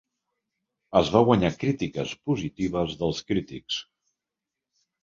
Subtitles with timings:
[0.99, 3.81] Es va guanyar crítiques positives dels crítics.